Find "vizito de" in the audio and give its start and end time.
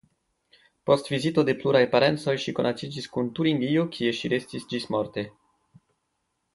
1.13-1.55